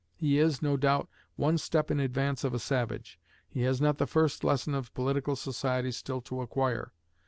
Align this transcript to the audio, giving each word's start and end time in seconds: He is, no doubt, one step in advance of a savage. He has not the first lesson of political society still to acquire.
He 0.15 0.39
is, 0.39 0.63
no 0.63 0.77
doubt, 0.77 1.07
one 1.35 1.59
step 1.59 1.91
in 1.91 1.99
advance 1.99 2.43
of 2.43 2.55
a 2.55 2.57
savage. 2.59 3.19
He 3.47 3.61
has 3.61 3.79
not 3.79 3.99
the 3.99 4.07
first 4.07 4.43
lesson 4.43 4.73
of 4.73 4.91
political 4.95 5.35
society 5.35 5.91
still 5.91 6.21
to 6.21 6.41
acquire. 6.41 6.91